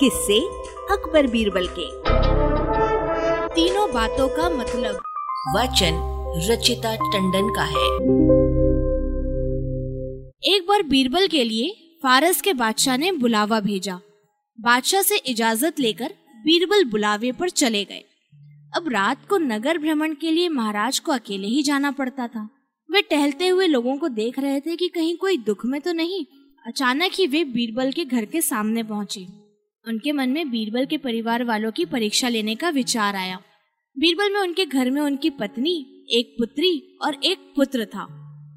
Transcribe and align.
किससे 0.00 0.38
अकबर 0.90 1.26
बीरबल 1.26 1.66
के। 1.78 1.86
तीनों 3.54 3.92
बातों 3.92 4.28
का 4.28 4.50
मतलब। 4.50 5.00
वचन 5.56 5.96
रचिता 6.50 6.94
टंडन 6.96 7.48
का 7.56 7.62
है। 7.62 7.86
एक 10.54 10.66
बार 10.68 10.82
बीरबल 10.82 11.26
के 11.26 11.44
लिए 11.44 11.96
फारस 12.02 12.40
के 12.40 12.52
बादशाह 12.52 12.96
ने 12.96 13.12
बुलावा 13.12 13.60
भेजा। 13.60 14.00
बादशाह 14.60 15.02
से 15.02 15.16
इजाज़त 15.16 15.80
लेकर 15.80 16.14
बीरबल 16.44 16.84
बुलावे 16.84 17.32
पर 17.32 17.50
चले 17.50 17.84
गए। 17.84 18.04
अब 18.76 18.88
रात 18.88 19.26
को 19.28 19.38
नगर 19.38 19.78
भ्रमण 19.78 20.14
के 20.14 20.30
लिए 20.30 20.48
महाराज 20.48 20.98
को 20.98 21.12
अकेले 21.12 21.46
ही 21.46 21.62
जाना 21.62 21.90
पड़ता 21.90 22.26
था। 22.26 22.48
वे 22.90 23.02
टहलते 23.02 23.48
हुए 23.48 23.66
लोगों 23.66 23.96
को 23.96 24.08
देख 24.08 24.38
रहे 24.38 24.60
थे 24.60 24.76
कि 24.76 24.88
कहीं 24.88 25.16
कोई 25.16 25.36
दुख 25.36 25.66
में 25.66 25.80
तो 25.80 25.92
नहीं, 25.92 26.24
अचानक 26.66 27.10
ही 27.14 27.26
वे 27.26 27.44
बीरबल 27.44 27.92
के 27.92 28.04
घर 28.04 28.24
के 28.24 28.40
सामने 28.40 28.82
पहुँचे। 28.82 29.47
उनके 29.88 30.12
मन 30.12 30.28
में 30.28 30.50
बीरबल 30.50 30.86
के 30.86 30.96
परिवार 30.98 31.44
वालों 31.44 31.70
की 31.72 31.84
परीक्षा 31.84 32.28
लेने 32.28 32.54
का 32.54 32.68
विचार 32.70 33.16
आया। 33.16 33.38
बीरबल 33.96 34.32
में 34.32 34.40
उनके 34.40 34.66
घर 34.66 34.90
में 34.90 35.00
उनकी 35.02 35.30
पत्नी, 35.30 36.04
एक 36.10 36.34
पुत्री 36.38 36.98
और 37.02 37.14
एक 37.24 37.52
पुत्र 37.56 37.84
था। 37.84 38.06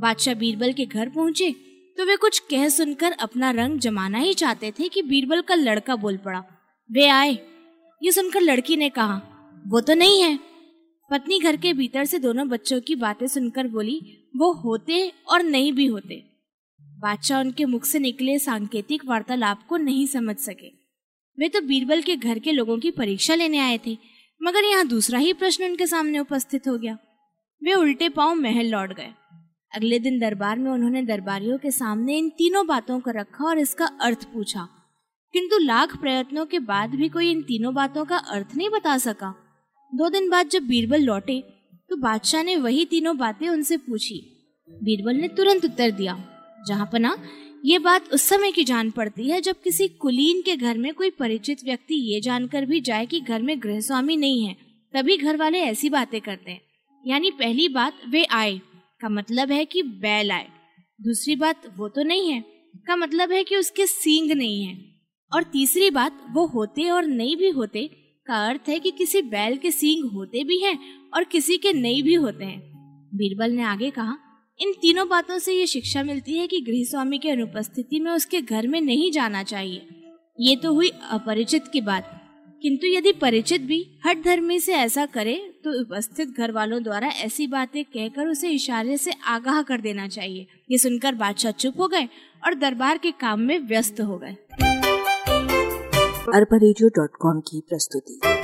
बादशाह 0.00 0.34
बीरबल 0.34 0.72
के 0.72 0.86
घर 0.86 1.08
पहुँचे 1.08 1.50
तो 1.98 2.04
वे 2.04 2.16
कुछ 2.16 2.38
कह 2.40 2.68
सुनकर 2.68 3.12
अपना 3.12 3.50
रंग 3.50 3.78
जमाना 3.78 4.18
ही 4.18 4.34
चाहते 4.34 4.70
थे 4.70 4.88
कि 4.88 5.02
बीरबल 5.02 5.40
का 5.40 5.54
लड़का 5.54 5.96
बोल 5.96 6.16
पड़ा। 6.16 6.42
वे 6.90 7.06
आए। 7.08 7.32
ये 8.02 8.12
सुनकर 8.12 8.40
लड़की 8.40 8.76
ने 8.76 8.88
कहा, 8.88 9.20
वो 9.66 9.80
तो 9.80 9.94
नहीं 9.94 10.20
है। 10.22 10.38
पत्नी 11.10 11.38
घर 11.38 11.56
के 11.56 11.72
भीतर 11.72 12.04
से 12.04 12.18
दोनों 12.18 12.48
बच्चों 12.48 12.80
की 12.80 12.94
बातें 12.94 13.26
सुनकर 13.26 13.66
बोली, 13.66 14.00
वो 14.36 14.52
होते 14.52 15.12
और 15.28 15.42
नहीं 15.42 15.72
भी 15.72 15.86
होते। 15.86 16.22
बादशाह 16.80 17.40
उनके 17.40 17.64
मुख 17.64 17.84
से 17.84 17.98
निकले 17.98 18.38
सांकेतिक 18.38 19.04
वार्तालाप 19.04 19.66
को 19.68 19.76
नहीं 19.76 20.06
समझ 20.06 20.36
सके। 20.36 20.77
वे 21.38 21.48
तो 21.48 21.60
बीरबल 21.60 22.02
के 22.02 22.16
घर 22.16 22.38
के 22.38 22.52
लोगों 22.52 22.78
की 22.78 22.90
परीक्षा 22.90 23.34
लेने 23.34 23.58
आए 23.58 23.78
थे, 23.86 23.96
मगर 24.40 24.64
यहाँ 24.64 24.86
दूसरा 24.88 25.18
ही 25.18 25.32
प्रश्न 25.32 25.64
उनके 25.64 25.86
सामने 25.86 26.18
उपस्थित 26.18 26.68
हो 26.68 26.76
गया। 26.78 26.96
वे 27.62 27.74
उल्टे 27.74 28.08
पाँव 28.08 28.34
महल 28.34 28.66
लौट 28.66 28.92
गए। 28.92 29.12
अगले 29.72 29.98
दिन 29.98 30.18
दरबार 30.18 30.58
में 30.58 30.70
उन्होंने 30.70 31.02
दरबारियों 31.02 31.58
के 31.58 31.70
सामने 31.70 32.16
इन 32.18 32.28
तीनों 32.38 32.66
बातों 32.66 32.98
को 33.00 33.10
रखा 33.10 33.44
और 33.44 33.58
इसका 33.58 33.86
अर्थ 34.00 34.24
पूछा। 34.24 34.68
किंतु 35.34 35.58
लाख 35.58 35.96
प्रयत्नों 35.96 36.44
के 36.46 36.58
बाद 36.60 36.94
भी 36.94 37.08
कोई 37.08 37.30
इन 37.30 37.42
तीनों 37.42 37.74
बातों 37.74 38.04
का 38.04 38.16
अर्थ 38.16 38.56
नहीं 38.56 38.70
बता 38.70 38.96
सका। 38.98 39.34
दो 39.92 40.08
दिन 40.08 40.28
बाद 40.30 40.48
जब 40.48 40.62
बीरबल 40.62 41.02
लौटे 41.02 41.40
तो 41.90 41.96
बादशाह 41.98 42.42
ने 42.42 42.56
वही 42.56 42.84
तीनों 42.84 43.16
बातें 43.18 43.48
उनसे 43.48 43.76
पूछी। 43.78 44.20
बीरबल 44.70 45.16
ने 45.16 45.28
तुरंत 45.28 45.64
उत्तर 45.64 45.90
दिया, 45.90 46.16
जहाँ 46.68 46.88
पना 46.92 47.16
ये 47.64 47.78
बात 47.78 48.12
उस 48.12 48.22
समय 48.22 48.52
की 48.52 48.64
जान 48.64 48.90
पड़ती 48.90 49.30
है 49.30 49.40
जब 49.40 49.60
किसी 49.60 49.88
कुलीन 49.88 50.42
के 50.42 50.56
घर 50.56 50.78
में 50.78 50.94
कोई 50.94 51.10
परिचित 51.10 51.64
व्यक्ति 51.64 51.94
ये 52.14 52.20
जानकर 52.20 52.64
भी 52.64 52.80
जाए 52.80 53.06
कि 53.06 53.20
घर 53.20 53.42
में 53.42 53.62
गृह 53.62 53.80
स्वामी 53.80 54.16
नहीं 54.16 54.44
है, 54.44 54.56
तभी 54.94 55.16
घर 55.16 55.36
वाले 55.36 55.58
ऐसी 55.58 55.90
बातें 55.90 56.20
करते 56.20 56.50
हैं। 56.50 56.60
यानी 57.06 57.30
पहली 57.30 57.68
बात, 57.68 58.00
वे 58.08 58.24
आए, 58.24 58.60
का 59.00 59.08
मतलब 59.08 59.52
है 59.52 59.64
कि 59.64 59.82
बैल 59.82 60.30
आए। 60.30 60.48
दूसरी 61.00 61.36
बात, 61.36 61.74
वो 61.76 61.88
तो 61.88 62.02
नहीं 62.02 62.32
है, 62.32 62.44
का 62.86 62.96
मतलब 62.96 63.32
है 63.32 63.44
कि 63.44 63.56
उसके 63.56 63.86
सींग 63.86 64.32
नहीं 64.32 64.64
है। 64.64 64.84
और 65.34 65.42
तीसरी 65.42 65.90
बात, 65.90 66.26
वो 66.30 66.46
होते 66.46 66.90
और 66.90 67.06
नहीं 67.06 67.36
भी 67.36 67.48
होते, 67.48 67.90
का 68.26 68.46
अर्थ 68.46 68.68
है 68.68 68.78
कि 68.78 68.90
किसी 68.90 69.22
बैल 69.22 69.56
के 69.56 69.70
सींग 69.70 70.10
होते 70.10 70.44
भी 70.44 70.58
हैं 70.58 70.78
और 71.14 71.24
किसी 71.24 71.56
के 71.56 71.72
नहीं 71.72 72.02
भी 72.02 72.14
होते 72.14 72.44
हैं। 72.44 72.60
बीरबल 73.14 73.50
ने 73.50 73.62
आगे 73.62 73.90
कहा 73.90 74.18
इन 74.60 74.72
तीनों 74.72 75.08
बातों 75.08 75.38
से 75.38 75.52
ये 75.52 75.66
शिक्षा 75.66 76.02
मिलती 76.02 76.38
है 76.38 76.46
कि 76.46 76.60
गृह 76.60 76.84
स्वामी 76.84 77.18
के 77.18 77.30
अनुपस्थिति 77.30 78.00
में 78.00 78.12
उसके 78.12 78.40
घर 78.40 78.66
में 78.66 78.80
नहीं 78.80 79.12
जाना 79.12 79.42
चाहिए। 79.42 79.86
ये 80.40 80.56
तो 80.56 80.74
हुई 80.74 80.88
अपरिचित 81.10 81.64
की 81.72 81.80
बात। 81.80 82.24
किंतु 82.62 82.86
यदि 82.86 83.12
परिचित 83.12 83.60
भी 83.60 83.98
हट 84.06 84.24
धर्मी 84.24 84.60
से 84.60 84.72
ऐसा 84.72 85.06
करे 85.06 85.60
तो 85.64 85.80
उपस्थित 85.80 86.28
घर 86.28 86.52
वालों 86.52 86.82
द्वारा 86.82 87.08
ऐसी 87.08 87.46
बातें 87.46 87.84
कहकर 87.84 88.26
उसे 88.26 88.50
इशारे 88.50 88.96
से 88.96 89.12
आगाह 89.26 89.62
कर 89.62 89.80
देना 89.80 90.08
चाहिए। 90.08 90.46
ये 90.70 90.78
सुनकर 90.78 91.14
बादशाह 91.14 91.52
चुप 91.52 91.80
हो 91.80 91.88
गए 91.88 92.04
और 92.44 92.54
दरबार 92.54 92.98
के 92.98 93.10
काम 93.10 93.40
में 93.40 93.58
व्यस्त 93.58 94.00
हो 94.00 94.18
गए। 94.18 94.36
की 97.40 97.60
प्रस्तुति। 97.60 98.37